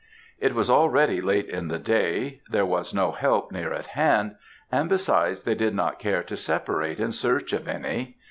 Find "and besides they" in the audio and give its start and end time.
4.71-5.53